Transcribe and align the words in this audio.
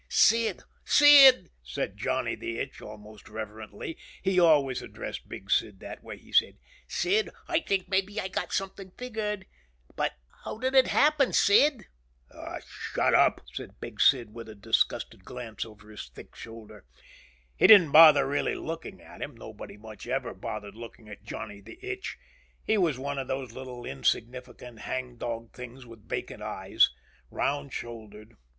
"Sid... 0.09 0.61
Sid," 0.83 1.51
said 1.61 1.95
Johnny 1.95 2.33
the 2.33 2.57
Itch 2.57 2.81
almost 2.81 3.29
reverently. 3.29 3.99
He 4.23 4.39
always 4.39 4.81
addressed 4.81 5.29
Big 5.29 5.51
Sid 5.51 5.79
that 5.81 6.01
way. 6.01 6.17
He 6.17 6.31
said, 6.33 6.57
"Sid, 6.87 7.29
I 7.47 7.59
think 7.59 7.87
maybe 7.87 8.19
I 8.19 8.27
got 8.27 8.51
something 8.51 8.89
figured. 8.97 9.45
But 9.89 9.95
but 9.95 10.13
how 10.43 10.57
did 10.57 10.73
it 10.73 10.87
happen, 10.87 11.33
Sid?" 11.33 11.85
"Aw, 12.33 12.61
shut 12.67 13.13
up," 13.13 13.41
said 13.53 13.79
Big 13.79 14.01
Sid 14.01 14.33
with 14.33 14.49
a 14.49 14.55
disgusted 14.55 15.23
glance 15.23 15.65
over 15.67 15.91
his 15.91 16.09
thick 16.09 16.35
shoulder. 16.35 16.83
He 17.55 17.67
didn't 17.67 17.91
bother 17.91 18.27
really 18.27 18.55
looking 18.55 19.01
at 19.03 19.21
him. 19.21 19.37
Nobody 19.37 19.77
much 19.77 20.07
ever 20.07 20.29
had 20.29 20.41
bothered 20.41 20.73
looking 20.73 21.09
at 21.09 21.21
Johnny 21.21 21.61
the 21.61 21.77
Itch. 21.79 22.17
He 22.65 22.75
was 22.75 22.97
one 22.97 23.19
of 23.19 23.27
those 23.27 23.51
little 23.51 23.85
insignificant 23.85 24.79
hangdog 24.79 25.53
things 25.53 25.85
with 25.85 26.09
vacant 26.09 26.41
eyes. 26.41 26.89
Round 27.29 27.71
shouldered. 27.71 28.33